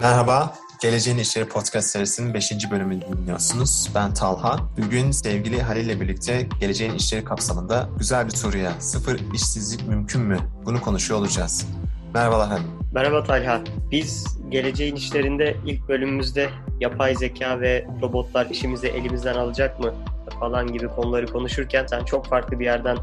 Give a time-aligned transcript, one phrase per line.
[0.00, 2.52] Merhaba, Geleceğin İşleri Podcast serisinin 5.
[2.70, 3.90] bölümünü dinliyorsunuz.
[3.94, 4.58] Ben Talha.
[4.84, 10.38] Bugün sevgili Halil ile birlikte Geleceğin İşleri kapsamında güzel bir soruya, sıfır işsizlik mümkün mü?
[10.64, 11.66] Bunu konuşuyor olacağız.
[12.14, 12.64] Merhabalar Halil.
[12.94, 13.60] Merhaba Talha.
[13.90, 19.94] Biz Geleceğin İşlerinde ilk bölümümüzde yapay zeka ve robotlar işimizi elimizden alacak mı
[20.40, 22.96] falan gibi konuları konuşurken sen çok farklı bir yerden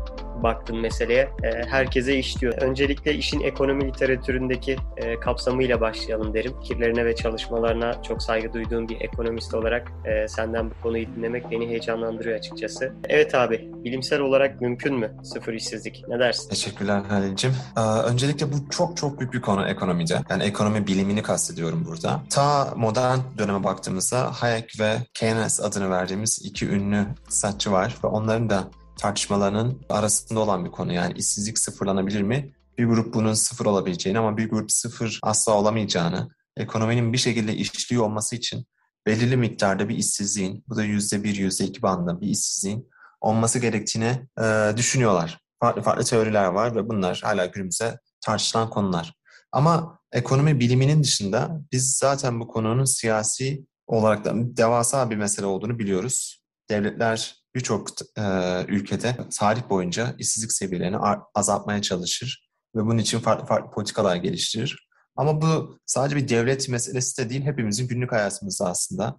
[0.44, 1.30] baktın meseleye.
[1.44, 2.54] E, herkese iş diyor.
[2.54, 6.54] Öncelikle işin ekonomi literatüründeki e, kapsamıyla başlayalım derim.
[6.62, 11.68] Fikirlerine ve çalışmalarına çok saygı duyduğum bir ekonomist olarak e, senden bu konuyu dinlemek beni
[11.68, 12.94] heyecanlandırıyor açıkçası.
[13.10, 16.04] Evet abi, bilimsel olarak mümkün mü sıfır işsizlik?
[16.08, 16.50] Ne dersin?
[16.50, 17.54] Teşekkürler Halil'cim.
[17.78, 20.22] Ee, öncelikle bu çok çok büyük bir konu ekonomide.
[20.30, 22.22] Yani ekonomi bilimini kastediyorum burada.
[22.30, 28.50] Ta modern döneme baktığımızda Hayek ve Keynes adını verdiğimiz iki ünlü iktisatçı var ve onların
[28.50, 28.64] da
[28.98, 30.94] tartışmalarının arasında olan bir konu.
[30.94, 32.54] Yani işsizlik sıfırlanabilir mi?
[32.78, 38.04] Bir grup bunun sıfır olabileceğini ama bir grup sıfır asla olamayacağını, ekonominin bir şekilde işliyor
[38.04, 38.66] olması için
[39.06, 42.90] belirli miktarda bir işsizliğin, bu da yüzde bir, yüzde iki bandında bir işsizliğin
[43.22, 45.40] olması gerektiğini e, düşünüyorlar.
[45.60, 49.14] Farklı farklı teoriler var ve bunlar hala günümüzde tartışılan konular.
[49.52, 55.80] Ama ekonomi biliminin dışında biz zaten bu konunun siyasi olarak da devasa bir mesele olduğunu
[55.80, 56.42] biliyoruz.
[56.70, 58.24] Devletler birçok e,
[58.68, 60.98] ülkede tarih boyunca işsizlik seviyelerini
[61.36, 64.88] azaltmaya çalışır ve bunun için farklı farklı politikalar geliştirir.
[65.16, 69.18] Ama bu sadece bir devlet meselesi de değil, hepimizin günlük hayatımızda aslında.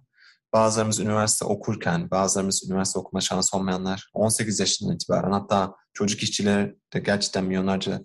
[0.53, 6.99] Bazılarımız üniversite okurken, bazılarımız üniversite okuma şansı olmayanlar 18 yaşından itibaren hatta çocuk işçileri de
[6.99, 8.01] gerçekten milyonlarca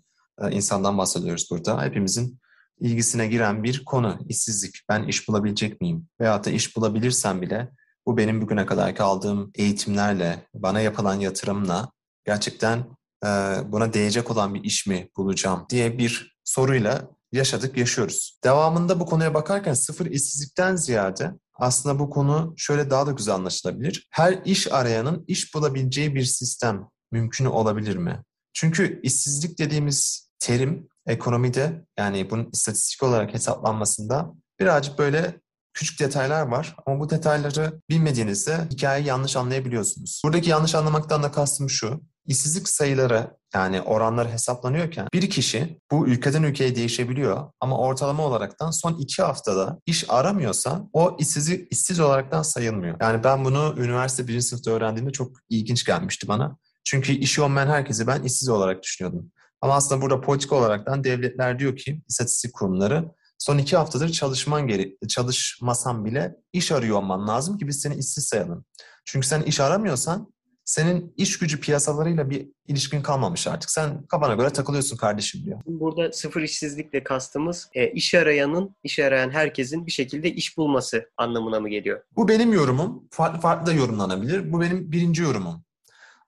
[0.50, 1.82] insandan bahsediyoruz burada.
[1.82, 2.40] Hepimizin
[2.80, 4.74] ilgisine giren bir konu işsizlik.
[4.88, 6.08] Ben iş bulabilecek miyim?
[6.20, 7.70] Veyahut da iş bulabilirsem bile
[8.06, 11.92] bu benim bugüne kadar aldığım eğitimlerle, bana yapılan yatırımla
[12.24, 12.78] gerçekten
[13.24, 13.28] e,
[13.66, 18.38] buna değecek olan bir iş mi bulacağım diye bir soruyla yaşadık, yaşıyoruz.
[18.44, 24.08] Devamında bu konuya bakarken sıfır işsizlikten ziyade aslında bu konu şöyle daha da güzel anlaşılabilir.
[24.10, 28.22] Her iş arayanın iş bulabileceği bir sistem mümkün olabilir mi?
[28.52, 35.40] Çünkü işsizlik dediğimiz terim ekonomide yani bunun istatistik olarak hesaplanmasında birazcık böyle
[35.74, 40.22] küçük detaylar var ama bu detayları bilmediğinizde hikayeyi yanlış anlayabiliyorsunuz.
[40.24, 42.00] Buradaki yanlış anlamaktan da kastım şu.
[42.26, 48.94] İşsizlik sayıları yani oranları hesaplanıyorken bir kişi bu ülkeden ülkeye değişebiliyor ama ortalama olaraktan son
[48.94, 52.96] iki haftada iş aramıyorsa o işsizlik işsiz olaraktan sayılmıyor.
[53.00, 56.56] Yani ben bunu üniversite birinci sınıfta öğrendiğimde çok ilginç gelmişti bana.
[56.84, 59.30] Çünkü işi olmayan herkesi ben işsiz olarak düşünüyordum.
[59.60, 63.10] Ama aslında burada politik olaraktan devletler diyor ki istatistik kurumları
[63.42, 68.24] son iki haftadır çalışman geri, çalışmasan bile iş arıyor olman lazım ki biz seni işsiz
[68.24, 68.64] sayalım.
[69.04, 70.32] Çünkü sen iş aramıyorsan
[70.64, 73.70] senin iş gücü piyasalarıyla bir ilişkin kalmamış artık.
[73.70, 75.60] Sen kafana göre takılıyorsun kardeşim diyor.
[75.66, 81.60] Burada sıfır işsizlikle kastımız e, iş arayanın, iş arayan herkesin bir şekilde iş bulması anlamına
[81.60, 82.00] mı geliyor?
[82.16, 83.08] Bu benim yorumum.
[83.10, 84.52] Farklı farklı da yorumlanabilir.
[84.52, 85.64] Bu benim birinci yorumum.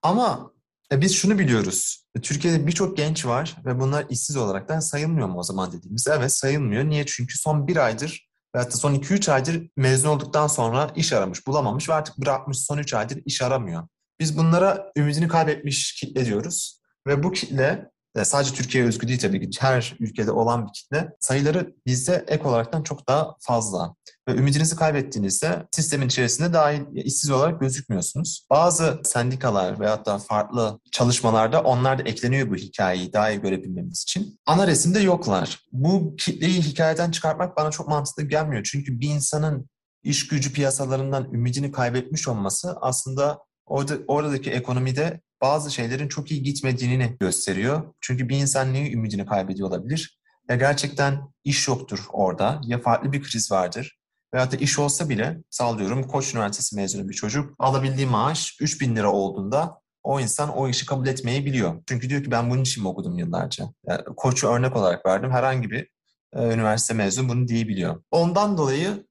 [0.02, 0.53] Ama
[0.93, 2.06] e, biz şunu biliyoruz.
[2.17, 6.06] E, Türkiye'de birçok genç var ve bunlar işsiz olaraktan sayılmıyor mu o zaman dediğimiz?
[6.09, 6.84] Evet sayılmıyor.
[6.84, 7.06] Niye?
[7.06, 11.89] Çünkü son bir aydır veyahut da son 2-3 aydır mezun olduktan sonra iş aramış, bulamamış
[11.89, 13.89] ve artık bırakmış son 3 aydır iş aramıyor.
[14.21, 16.81] Biz bunlara ümidini kaybetmiş kitle diyoruz.
[17.06, 17.91] Ve bu kitle
[18.22, 22.82] sadece Türkiye özgü değil tabii ki her ülkede olan bir kitle sayıları bizde ek olaraktan
[22.82, 23.94] çok daha fazla.
[24.28, 28.47] Ve ümidinizi kaybettiğinizde sistemin içerisinde dahil işsiz olarak gözükmüyorsunuz.
[28.50, 34.41] Bazı sendikalar veyahut da farklı çalışmalarda onlar da ekleniyor bu hikayeyi daha iyi görebilmemiz için.
[34.46, 35.60] Ana resimde yoklar.
[35.72, 38.62] Bu kitleyi hikayeden çıkartmak bana çok mantıklı gelmiyor.
[38.72, 39.69] Çünkü bir insanın
[40.02, 47.16] iş gücü piyasalarından ümidini kaybetmiş olması aslında orada, oradaki ekonomide bazı şeylerin çok iyi gitmediğini
[47.21, 47.94] gösteriyor.
[48.00, 50.19] Çünkü bir insan neyi ümidini kaybediyor olabilir?
[50.49, 53.99] Ya gerçekten iş yoktur orada ya farklı bir kriz vardır.
[54.34, 58.97] Veyahut da iş olsa bile sallıyorum Koç Üniversitesi mezunu bir çocuk alabildiği maaş 3 bin
[58.97, 61.82] lira olduğunda o insan o işi kabul etmeyi biliyor.
[61.88, 63.65] Çünkü diyor ki ben bunun için mi okudum yıllarca?
[63.87, 65.31] Yani Koç'u örnek olarak verdim.
[65.31, 65.88] Herhangi bir
[66.32, 68.02] e, üniversite mezunu bunu diyebiliyor.
[68.11, 69.06] Ondan dolayı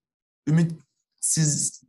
[0.47, 1.82] ümitsiz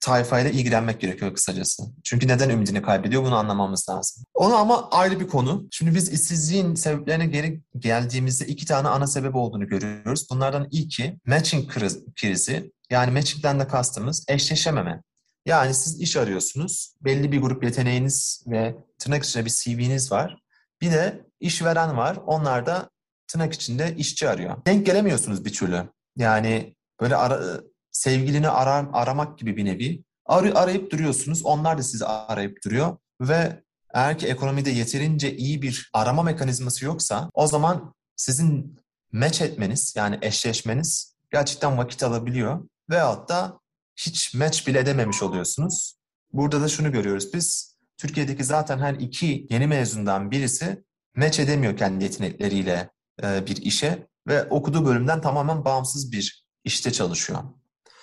[0.00, 1.82] tayfayla ilgilenmek gerekiyor kısacası.
[2.04, 4.24] Çünkü neden ümidini kaybediyor bunu anlamamız lazım.
[4.34, 5.68] Onu ama ayrı bir konu.
[5.70, 10.26] Şimdi biz işsizliğin sebeplerine geri geldiğimizde iki tane ana sebep olduğunu görüyoruz.
[10.30, 11.72] Bunlardan ilki matching
[12.16, 12.72] krizi.
[12.90, 15.02] Yani matching'den de kastımız eşleşememe.
[15.46, 16.94] Yani siz iş arıyorsunuz.
[17.00, 20.36] Belli bir grup yeteneğiniz ve tırnak içinde bir CV'niz var.
[20.80, 22.18] Bir de işveren var.
[22.26, 22.90] Onlar da
[23.28, 24.56] tırnak içinde işçi arıyor.
[24.66, 25.82] Denk gelemiyorsunuz bir türlü.
[26.16, 27.60] Yani böyle ara,
[27.96, 30.04] sevgilini arar, aramak gibi bir nevi.
[30.26, 31.44] Ar arayıp duruyorsunuz.
[31.44, 32.96] Onlar da sizi arayıp duruyor.
[33.20, 33.62] Ve
[33.94, 38.80] eğer ki ekonomide yeterince iyi bir arama mekanizması yoksa o zaman sizin
[39.12, 42.68] match etmeniz yani eşleşmeniz gerçekten vakit alabiliyor.
[42.90, 43.60] Veyahut da
[43.96, 45.96] hiç match bile edememiş oluyorsunuz.
[46.32, 47.76] Burada da şunu görüyoruz biz.
[47.98, 50.84] Türkiye'deki zaten her iki yeni mezundan birisi
[51.16, 52.90] match edemiyor kendi yetenekleriyle
[53.22, 57.42] bir işe ve okuduğu bölümden tamamen bağımsız bir işte çalışıyor.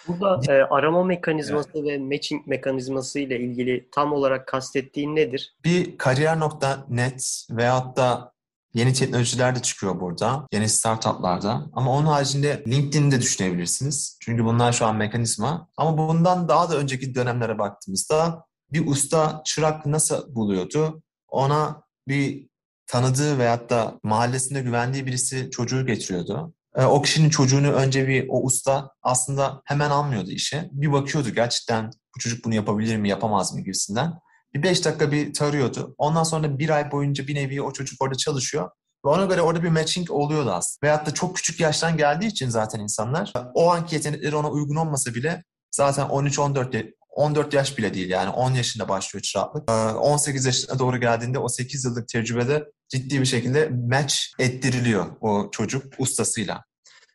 [0.07, 1.85] Burada e, arama mekanizması evet.
[1.85, 5.55] ve matching mekanizması ile ilgili tam olarak kastettiğin nedir?
[5.63, 8.33] Bir kariyer.net veyahut da
[8.73, 10.47] yeni teknolojiler de çıkıyor burada.
[10.53, 11.65] Yeni startuplarda.
[11.73, 14.17] Ama onun haricinde LinkedIn'i de düşünebilirsiniz.
[14.21, 15.67] Çünkü bunlar şu an mekanizma.
[15.77, 21.03] Ama bundan daha da önceki dönemlere baktığımızda bir usta çırak nasıl buluyordu?
[21.27, 22.47] Ona bir
[22.87, 26.53] tanıdığı veyahut da mahallesinde güvendiği birisi çocuğu getiriyordu.
[26.75, 30.69] E, o kişinin çocuğunu önce bir o usta aslında hemen almıyordu işe.
[30.71, 34.13] Bir bakıyordu gerçekten bu çocuk bunu yapabilir mi yapamaz mı gibisinden.
[34.53, 35.95] Bir beş dakika bir tarıyordu.
[35.97, 38.69] Ondan sonra bir ay boyunca bir nevi o çocuk orada çalışıyor.
[39.05, 40.87] Ve ona göre orada bir matching oluyordu aslında.
[40.87, 45.13] Veyahut da çok küçük yaştan geldiği için zaten insanlar o anki yetenekleri ona uygun olmasa
[45.13, 46.71] bile zaten 13-14
[47.15, 49.71] 14 yaş bile değil yani 10 yaşında başlıyor çıraklık.
[49.71, 55.93] 18 yaşına doğru geldiğinde o 8 yıllık tecrübede ciddi bir şekilde match ettiriliyor o çocuk
[55.97, 56.63] ustasıyla.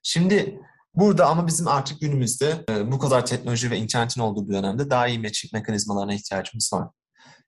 [0.02, 0.60] Şimdi
[0.94, 5.18] burada ama bizim artık günümüzde bu kadar teknoloji ve internetin olduğu bir dönemde daha iyi
[5.18, 6.88] matching mekanizmalarına ihtiyacımız var.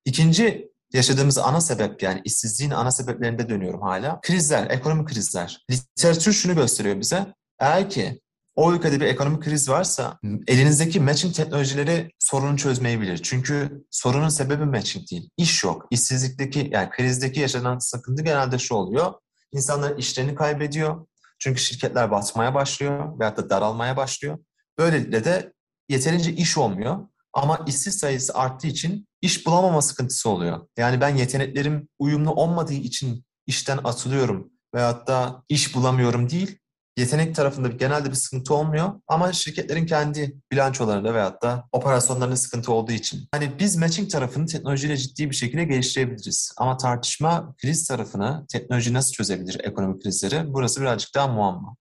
[0.04, 4.20] İkinci yaşadığımız ana sebep yani işsizliğin ana sebeplerinde dönüyorum hala.
[4.20, 5.64] Krizler, ekonomik krizler.
[5.70, 7.26] Literatür şunu gösteriyor bize.
[7.58, 8.20] Eğer ki
[8.56, 13.20] o ülkede bir ekonomik kriz varsa elinizdeki matching teknolojileri sorunu çözmeyebilir.
[13.22, 15.30] Çünkü sorunun sebebi matching değil.
[15.36, 15.86] İş yok.
[15.90, 19.12] İşsizlikteki yani krizdeki yaşanan sıkıntı genelde şu oluyor.
[19.52, 21.06] İnsanlar işlerini kaybediyor.
[21.38, 24.38] Çünkü şirketler batmaya başlıyor veyahut da daralmaya başlıyor.
[24.78, 25.52] Böylelikle de
[25.88, 27.08] yeterince iş olmuyor.
[27.32, 30.66] Ama işsiz sayısı arttığı için iş bulamama sıkıntısı oluyor.
[30.78, 36.59] Yani ben yeteneklerim uyumlu olmadığı için işten atılıyorum veyahut da iş bulamıyorum değil
[37.00, 42.92] yetenek tarafında genelde bir sıkıntı olmuyor ama şirketlerin kendi bilançolarında veyahut da operasyonlarında sıkıntı olduğu
[42.92, 43.28] için.
[43.32, 46.52] Hani biz matching tarafını teknolojiyle ciddi bir şekilde geliştirebiliriz.
[46.56, 51.76] Ama tartışma kriz tarafını teknoloji nasıl çözebilir ekonomik krizleri burası birazcık daha muamma.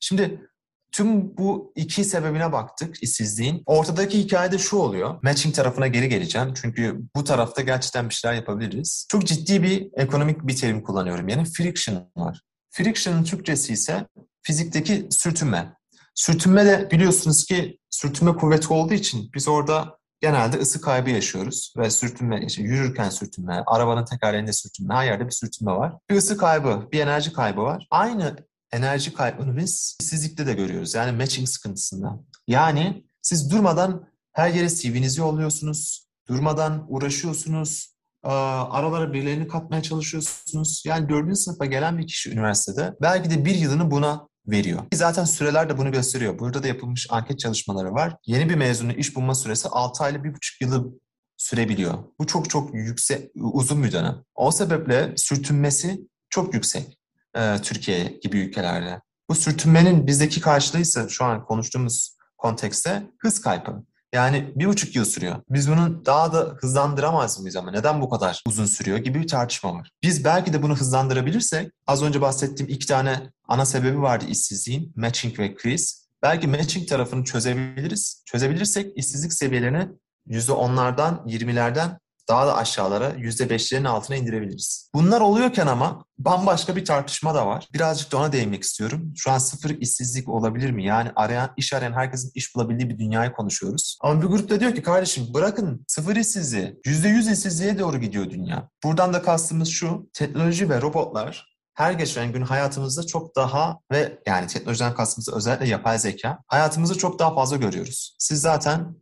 [0.00, 0.48] Şimdi
[0.92, 3.62] Tüm bu iki sebebine baktık işsizliğin.
[3.66, 5.18] Ortadaki hikayede şu oluyor.
[5.22, 6.54] Matching tarafına geri geleceğim.
[6.62, 9.06] Çünkü bu tarafta gerçekten bir şeyler yapabiliriz.
[9.10, 11.28] Çok ciddi bir ekonomik bir terim kullanıyorum.
[11.28, 12.40] Yani friction var.
[12.70, 14.06] Friction'ın Türkçesi ise
[14.42, 15.76] fizikteki sürtünme.
[16.14, 21.74] Sürtünme de biliyorsunuz ki sürtünme kuvveti olduğu için biz orada genelde ısı kaybı yaşıyoruz.
[21.76, 25.92] Ve sürtünme, işte yürürken sürtünme, arabanın tekerlerinde sürtünme, her yerde bir sürtünme var.
[26.10, 27.86] Bir ısı kaybı, bir enerji kaybı var.
[27.90, 28.36] Aynı
[28.72, 30.94] enerji kaybını biz işsizlikte de görüyoruz.
[30.94, 32.20] Yani matching sıkıntısında.
[32.46, 36.06] Yani siz durmadan her yere CV'nizi yolluyorsunuz.
[36.28, 37.97] Durmadan uğraşıyorsunuz.
[38.32, 40.82] Aralara birilerini katmaya çalışıyorsunuz.
[40.86, 44.82] Yani dördüncü sınıfa gelen bir kişi üniversitede belki de bir yılını buna veriyor.
[44.94, 46.38] Zaten süreler de bunu gösteriyor.
[46.38, 48.16] Burada da yapılmış anket çalışmaları var.
[48.26, 50.92] Yeni bir mezunun iş bulma süresi 6 ayla 1,5 yılı
[51.36, 51.94] sürebiliyor.
[52.18, 54.24] Bu çok çok yüksek, uzun bir dönem.
[54.34, 56.98] O sebeple sürtünmesi çok yüksek
[57.36, 59.00] e, Türkiye gibi ülkelerde.
[59.28, 63.84] Bu sürtünmenin bizdeki karşılığı ise şu an konuştuğumuz kontekste hız kaybı.
[64.14, 65.36] Yani bir buçuk yıl sürüyor.
[65.50, 69.74] Biz bunu daha da hızlandıramaz mıyız ama neden bu kadar uzun sürüyor gibi bir tartışma
[69.74, 69.90] var.
[70.02, 74.92] Biz belki de bunu hızlandırabilirsek az önce bahsettiğim iki tane ana sebebi vardı işsizliğin.
[74.96, 76.08] Matching ve kriz.
[76.22, 78.22] Belki matching tarafını çözebiliriz.
[78.26, 79.88] Çözebilirsek işsizlik seviyelerini
[80.28, 84.90] %10'lardan, 20'lerden daha da aşağılara %5'lerin altına indirebiliriz.
[84.94, 87.68] Bunlar oluyorken ama bambaşka bir tartışma da var.
[87.74, 89.12] Birazcık da ona değinmek istiyorum.
[89.16, 90.84] Şu an sıfır işsizlik olabilir mi?
[90.84, 93.98] Yani arayan, iş arayan herkesin iş bulabildiği bir dünyayı konuşuyoruz.
[94.02, 98.68] Ama bir grupta diyor ki kardeşim bırakın sıfır işsizliği, %100 işsizliğe doğru gidiyor dünya.
[98.84, 104.46] Buradan da kastımız şu, teknoloji ve robotlar her geçen gün hayatımızda çok daha ve yani
[104.46, 108.16] teknolojiden kastımız özellikle yapay zeka hayatımızda çok daha fazla görüyoruz.
[108.18, 108.96] Siz zaten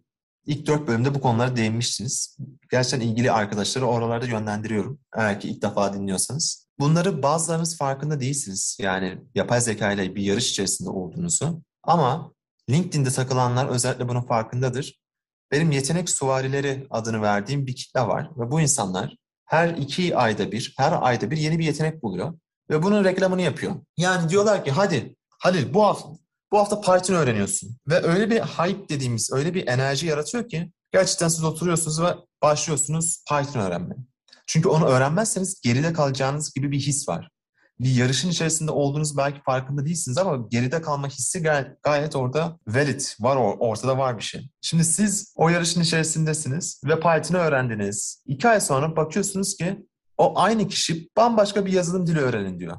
[0.47, 2.37] İlk dört bölümde bu konulara değinmiştiniz.
[2.71, 4.99] Gerçekten ilgili arkadaşları oralarda yönlendiriyorum.
[5.17, 6.67] Eğer ki ilk defa dinliyorsanız.
[6.79, 8.79] Bunları bazılarınız farkında değilsiniz.
[8.81, 11.63] Yani yapay zeka ile bir yarış içerisinde olduğunuzu.
[11.83, 12.33] Ama
[12.71, 15.01] LinkedIn'de takılanlar özellikle bunun farkındadır.
[15.53, 18.31] Benim yetenek suvarileri adını verdiğim bir kitle var.
[18.37, 22.39] Ve bu insanlar her iki ayda bir, her ayda bir yeni bir yetenek buluyor.
[22.71, 23.75] Ve bunun reklamını yapıyor.
[23.97, 26.09] Yani diyorlar ki hadi Halil bu hafta
[26.53, 27.77] bu hafta Python öğreniyorsun.
[27.89, 33.25] Ve öyle bir hype dediğimiz, öyle bir enerji yaratıyor ki gerçekten siz oturuyorsunuz ve başlıyorsunuz
[33.29, 34.01] Python öğrenmeye.
[34.47, 37.29] Çünkü onu öğrenmezseniz geride kalacağınız gibi bir his var.
[37.81, 43.01] Bir yarışın içerisinde olduğunuz belki farkında değilsiniz ama geride kalma hissi gay- gayet orada valid,
[43.21, 44.51] var ortada var bir şey.
[44.61, 48.23] Şimdi siz o yarışın içerisindesiniz ve Python'ı öğrendiniz.
[48.27, 49.87] İki ay sonra bakıyorsunuz ki
[50.19, 52.77] o aynı kişi bambaşka bir yazılım dili öğrenin diyor.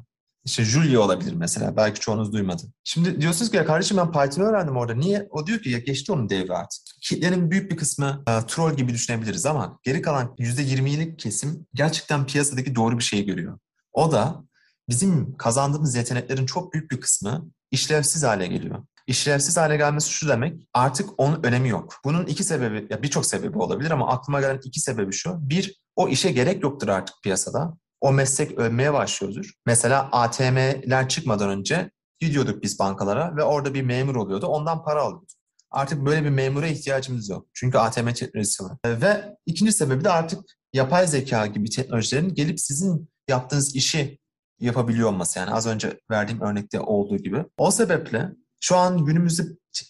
[0.48, 1.76] İşte Julia olabilir mesela.
[1.76, 2.62] Belki çoğunuz duymadı.
[2.84, 4.94] Şimdi diyorsunuz ki ya kardeşim ben Python öğrendim orada.
[4.94, 5.28] Niye?
[5.30, 6.80] O diyor ki ya geçti onun devri artık.
[7.02, 12.74] Kitlenin büyük bir kısmı e, troll gibi düşünebiliriz ama geri kalan %20'lik kesim gerçekten piyasadaki
[12.74, 13.58] doğru bir şeyi görüyor.
[13.92, 14.44] O da
[14.88, 18.84] bizim kazandığımız yeteneklerin çok büyük bir kısmı işlevsiz hale geliyor.
[19.06, 21.94] İşlevsiz hale gelmesi şu demek, artık onun önemi yok.
[22.04, 25.38] Bunun iki sebebi, ya birçok sebebi olabilir ama aklıma gelen iki sebebi şu.
[25.40, 27.76] Bir, o işe gerek yoktur artık piyasada.
[28.00, 29.52] O meslek ölmeye başlıyordur.
[29.66, 31.90] Mesela ATM'ler çıkmadan önce
[32.20, 34.46] gidiyorduk biz bankalara ve orada bir memur oluyordu.
[34.46, 35.28] Ondan para alıyorduk.
[35.70, 37.46] Artık böyle bir memura ihtiyacımız yok.
[37.54, 38.76] Çünkü ATM teknolojisi var.
[38.86, 40.40] Ve ikinci sebebi de artık
[40.72, 44.18] yapay zeka gibi teknolojilerin gelip sizin yaptığınız işi
[44.60, 45.38] yapabiliyor olması.
[45.38, 47.44] Yani az önce verdiğim örnekte olduğu gibi.
[47.58, 48.28] O sebeple
[48.60, 49.42] şu an günümüzde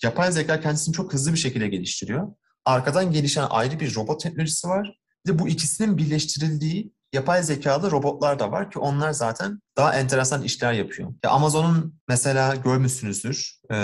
[0.03, 2.29] yapay zeka kendisini çok hızlı bir şekilde geliştiriyor.
[2.65, 4.99] Arkadan gelişen ayrı bir robot teknolojisi var.
[5.27, 10.43] Bir de bu ikisinin birleştirildiği yapay zekalı robotlar da var ki onlar zaten daha enteresan
[10.43, 11.13] işler yapıyor.
[11.25, 13.75] Ya Amazon'un mesela görmüşsünüzdür e,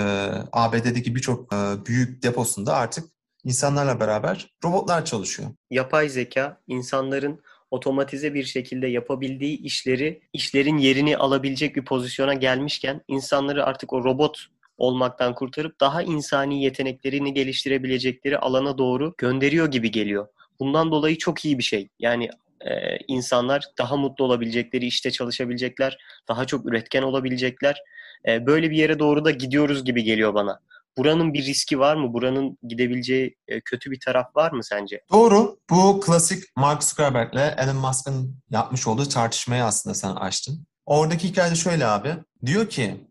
[0.51, 3.05] ABD'deki birçok e, büyük deposunda artık
[3.43, 5.49] insanlarla beraber robotlar çalışıyor.
[5.71, 7.41] Yapay zeka insanların
[7.71, 14.45] otomatize bir şekilde yapabildiği işleri, işlerin yerini alabilecek bir pozisyona gelmişken insanları artık o robot
[14.77, 20.27] olmaktan kurtarıp daha insani yeteneklerini geliştirebilecekleri alana doğru gönderiyor gibi geliyor.
[20.59, 21.89] Bundan dolayı çok iyi bir şey.
[21.99, 22.29] Yani
[22.65, 27.81] e, insanlar daha mutlu olabilecekleri işte çalışabilecekler, daha çok üretken olabilecekler.
[28.27, 30.59] E, böyle bir yere doğru da gidiyoruz gibi geliyor bana.
[30.97, 32.13] Buranın bir riski var mı?
[32.13, 35.01] Buranın gidebileceği e, kötü bir taraf var mı sence?
[35.11, 35.57] Doğru.
[35.69, 40.67] Bu klasik Mark Zuckerberg ile Elon Musk'ın yapmış olduğu tartışmayı aslında sen açtın.
[40.85, 42.15] Oradaki hikayede şöyle abi.
[42.45, 43.07] Diyor ki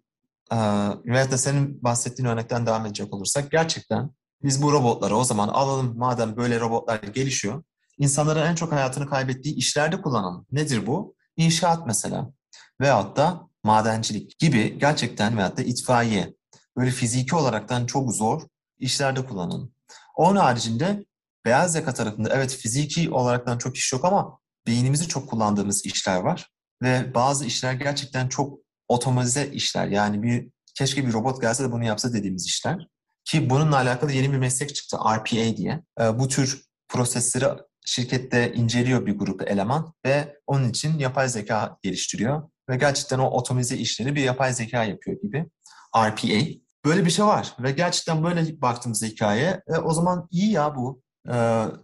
[1.04, 4.10] veyahut da senin bahsettiğin örnekten devam edecek olursak gerçekten
[4.42, 7.62] biz bu robotları o zaman alalım madem böyle robotlar gelişiyor.
[7.98, 10.46] İnsanların en çok hayatını kaybettiği işlerde kullanalım.
[10.52, 11.14] Nedir bu?
[11.36, 12.32] İnşaat mesela.
[12.80, 16.34] Veyahut da madencilik gibi gerçekten veyahut da itfaiye.
[16.76, 18.42] Böyle fiziki olaraktan çok zor
[18.78, 19.72] işlerde kullanalım.
[20.16, 21.04] Onun haricinde
[21.44, 26.50] beyaz yaka tarafında evet fiziki olaraktan çok iş yok ama beynimizi çok kullandığımız işler var.
[26.82, 28.58] Ve bazı işler gerçekten çok
[28.88, 29.86] otomatize işler.
[29.86, 32.88] Yani bir keşke bir robot gelse de bunu yapsa dediğimiz işler.
[33.24, 35.82] Ki bununla alakalı yeni bir meslek çıktı RPA diye.
[36.00, 37.46] E, bu tür prosesleri
[37.84, 42.42] şirkette inceliyor bir grup eleman ve onun için yapay zeka geliştiriyor.
[42.68, 45.46] Ve gerçekten o otomize işleri bir yapay zeka yapıyor gibi.
[45.96, 46.64] RPA.
[46.84, 51.02] Böyle bir şey var ve gerçekten böyle baktığımız hikaye e, o zaman iyi ya bu.
[51.28, 51.34] E,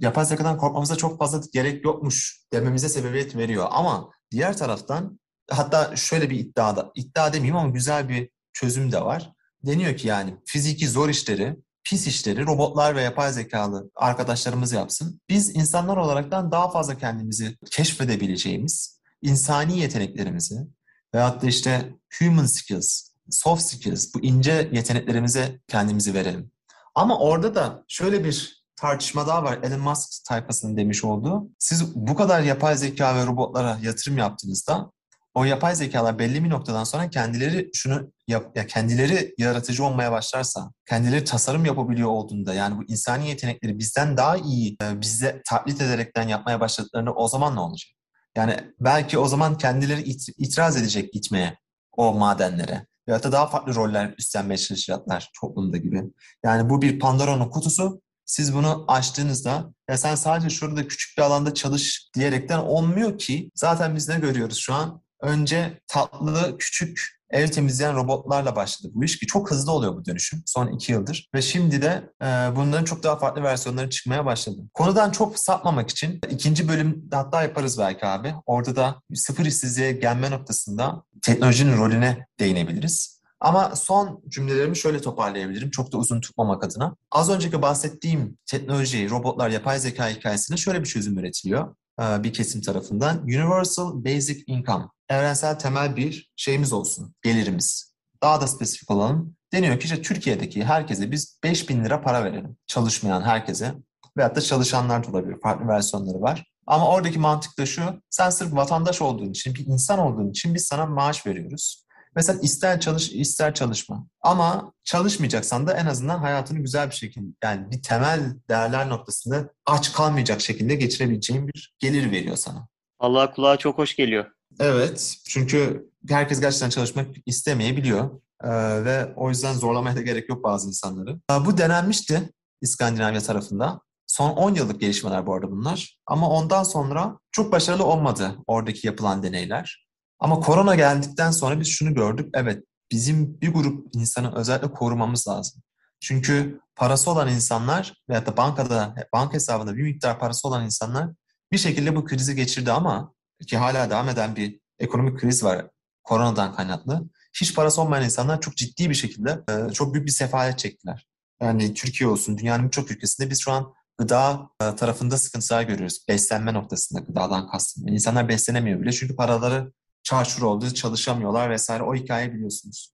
[0.00, 3.66] yapay zekadan korkmamıza çok fazla gerek yokmuş dememize sebebiyet veriyor.
[3.70, 9.00] Ama diğer taraftan hatta şöyle bir iddia da, iddia demeyeyim ama güzel bir çözüm de
[9.00, 9.32] var.
[9.66, 15.20] Deniyor ki yani fiziki zor işleri, pis işleri robotlar ve yapay zekalı arkadaşlarımız yapsın.
[15.28, 20.66] Biz insanlar olaraktan daha fazla kendimizi keşfedebileceğimiz insani yeteneklerimizi
[21.14, 26.50] veyahut da işte human skills, soft skills, bu ince yeteneklerimize kendimizi verelim.
[26.94, 29.58] Ama orada da şöyle bir tartışma daha var.
[29.62, 31.48] Elon Musk tayfasının demiş olduğu.
[31.58, 34.92] Siz bu kadar yapay zeka ve robotlara yatırım yaptığınızda
[35.40, 40.72] o yapay zekalar belli bir noktadan sonra kendileri şunu yap, ya kendileri yaratıcı olmaya başlarsa,
[40.88, 46.28] kendileri tasarım yapabiliyor olduğunda yani bu insani yetenekleri bizden daha iyi e, bize taklit ederekten
[46.28, 47.90] yapmaya başladıklarında o zaman ne olacak?
[48.36, 51.58] Yani belki o zaman kendileri it, itiraz edecek gitmeye
[51.96, 52.86] o madenlere.
[53.06, 56.02] Ya da daha farklı roller üstlenmeye çalışacaklar toplumda gibi.
[56.44, 58.02] Yani bu bir Pandora'nın kutusu.
[58.26, 63.50] Siz bunu açtığınızda ya sen sadece şurada küçük bir alanda çalış diyerekten olmuyor ki.
[63.54, 65.02] Zaten biz ne görüyoruz şu an?
[65.22, 70.42] Önce tatlı, küçük ev temizleyen robotlarla başladı bu iş ki çok hızlı oluyor bu dönüşüm
[70.46, 71.28] son iki yıldır.
[71.34, 74.56] Ve şimdi de e, bunların çok daha farklı versiyonları çıkmaya başladı.
[74.74, 78.34] Konudan çok sapmamak için ikinci bölüm hatta yaparız belki abi.
[78.46, 83.20] Orada da sıfır işsizliğe gelme noktasında teknolojinin rolüne değinebiliriz.
[83.40, 86.96] Ama son cümlelerimi şöyle toparlayabilirim çok da uzun tutmamak adına.
[87.10, 93.22] Az önceki bahsettiğim teknoloji, robotlar, yapay zeka hikayesine şöyle bir çözüm üretiliyor bir kesim tarafından.
[93.22, 97.94] Universal Basic Income evrensel temel bir şeyimiz olsun, gelirimiz.
[98.22, 99.36] Daha da spesifik olalım.
[99.52, 102.56] Deniyor ki işte Türkiye'deki herkese biz 5000 lira para verelim.
[102.66, 103.74] Çalışmayan herkese.
[104.16, 105.36] Veyahut da çalışanlar da olabilir.
[105.42, 106.44] Farklı versiyonları var.
[106.66, 107.82] Ama oradaki mantık da şu.
[108.10, 111.84] Sen sırf vatandaş olduğun için, bir insan olduğun için biz sana maaş veriyoruz.
[112.16, 114.06] Mesela ister çalış, ister çalışma.
[114.20, 119.92] Ama çalışmayacaksan da en azından hayatını güzel bir şekilde, yani bir temel değerler noktasında aç
[119.92, 122.68] kalmayacak şekilde geçirebileceğin bir gelir veriyor sana.
[122.98, 124.24] Allah kulağa çok hoş geliyor.
[124.60, 130.68] Evet, çünkü herkes gerçekten çalışmak istemeyebiliyor ee, ve o yüzden zorlamaya da gerek yok bazı
[130.68, 131.20] insanları.
[131.30, 133.80] Ee, bu denenmişti İskandinavya tarafında.
[134.06, 135.98] Son 10 yıllık gelişmeler bu arada bunlar.
[136.06, 139.86] Ama ondan sonra çok başarılı olmadı oradaki yapılan deneyler.
[140.20, 142.30] Ama korona geldikten sonra biz şunu gördük.
[142.34, 145.62] Evet bizim bir grup insanı özellikle korumamız lazım.
[146.00, 151.08] Çünkü parası olan insanlar veyahut da bankada, banka hesabında bir miktar parası olan insanlar
[151.52, 153.12] bir şekilde bu krizi geçirdi ama
[153.46, 155.66] ki hala devam eden bir ekonomik kriz var
[156.04, 157.02] koronadan kaynaklı.
[157.40, 161.06] Hiç parası olmayan insanlar çok ciddi bir şekilde e, çok büyük bir sefalet çektiler.
[161.42, 166.04] Yani Türkiye olsun, dünyanın birçok ülkesinde biz şu an gıda e, tarafında sıkıntılar görüyoruz.
[166.08, 167.86] Beslenme noktasında gıdadan kastım.
[167.86, 169.72] Yani insanlar beslenemiyor bile çünkü paraları
[170.10, 171.82] çarşur oldu, çalışamıyorlar vesaire.
[171.82, 172.92] O hikayeyi biliyorsunuz.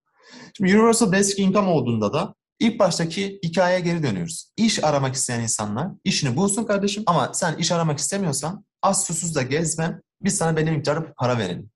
[0.56, 4.52] Şimdi Universal Basic Income olduğunda da ilk baştaki hikayeye geri dönüyoruz.
[4.56, 9.42] İş aramak isteyen insanlar işini bulsun kardeşim ama sen iş aramak istemiyorsan az susuz da
[9.42, 11.70] gezme biz sana belli miktarda para verelim.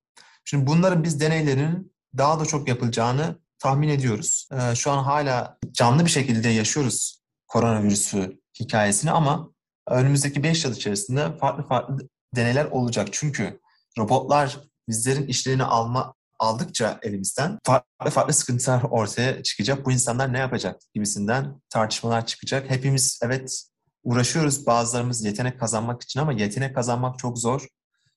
[0.44, 4.48] Şimdi bunların biz deneylerinin daha da çok yapılacağını tahmin ediyoruz.
[4.52, 9.50] Ee, şu an hala canlı bir şekilde yaşıyoruz koronavirüsü hikayesini ama
[9.88, 13.08] önümüzdeki 5 yıl içerisinde farklı farklı deneyler olacak.
[13.12, 13.60] Çünkü
[13.98, 19.86] robotlar bizlerin işlerini alma aldıkça elimizden farklı farklı sıkıntılar ortaya çıkacak.
[19.86, 22.70] Bu insanlar ne yapacak gibisinden tartışmalar çıkacak.
[22.70, 23.64] Hepimiz evet
[24.04, 27.66] uğraşıyoruz bazılarımız yetenek kazanmak için ama yetenek kazanmak çok zor.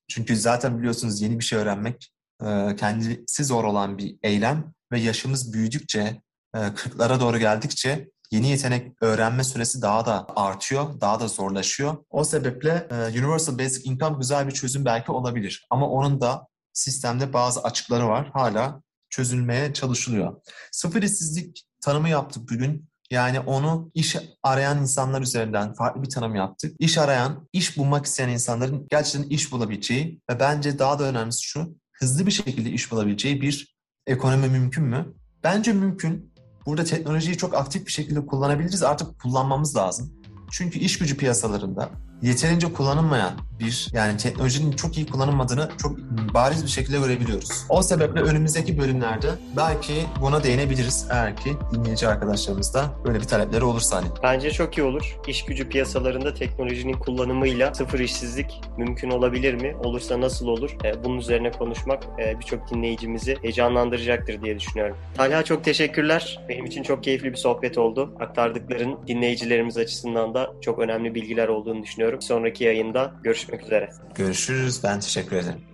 [0.08, 5.54] Çünkü zaten biliyorsunuz yeni bir şey öğrenmek e, kendisi zor olan bir eylem ve yaşımız
[5.54, 6.22] büyüdükçe,
[6.54, 11.98] 40'lara e, doğru geldikçe yeni yetenek öğrenme süresi daha da artıyor, daha da zorlaşıyor.
[12.10, 15.68] O sebeple e, Universal Basic Income güzel bir çözüm belki olabilir.
[15.70, 18.30] Ama onun da sistemde bazı açıkları var.
[18.34, 20.42] Hala çözülmeye çalışılıyor.
[20.72, 22.90] Sıfır işsizlik tanımı yaptık bugün.
[23.12, 26.76] Yani onu iş arayan insanlar üzerinden farklı bir tanım yaptık.
[26.80, 31.76] İş arayan, iş bulmak isteyen insanların gerçekten iş bulabileceği ve bence daha da önemlisi şu,
[31.92, 33.78] hızlı bir şekilde iş bulabileceği bir
[34.08, 35.14] ekonomi mümkün mü?
[35.44, 36.34] Bence mümkün.
[36.66, 38.84] Burada teknolojiyi çok aktif bir şekilde kullanabiliriz.
[38.84, 40.14] Artık kullanmamız lazım.
[40.52, 41.90] Çünkü iş gücü piyasalarında
[42.24, 45.98] yeterince kullanılmayan bir yani teknolojinin çok iyi kullanılmadığını çok
[46.34, 47.66] bariz bir şekilde görebiliyoruz.
[47.70, 49.28] O sebeple önümüzdeki bölümlerde
[49.58, 54.08] belki buna değinebiliriz eğer ki dinleyici arkadaşlarımız da böyle bir talepleri olursa hani.
[54.24, 55.18] Bence çok iyi olur.
[55.28, 59.76] İş gücü piyasalarında teknolojinin kullanımıyla sıfır işsizlik mümkün olabilir mi?
[59.84, 60.78] Olursa nasıl olur?
[60.84, 64.98] E, bunun üzerine konuşmak e, birçok dinleyicimizi heyecanlandıracaktır diye düşünüyorum.
[65.18, 66.40] Talha çok teşekkürler.
[66.50, 68.14] Benim için çok keyifli bir sohbet oldu.
[68.20, 72.13] Aktardıkların dinleyicilerimiz açısından da çok önemli bilgiler olduğunu düşünüyorum.
[72.22, 73.90] Sonraki yayında görüşmek üzere.
[74.16, 74.84] Görüşürüz.
[74.84, 75.73] Ben teşekkür ederim.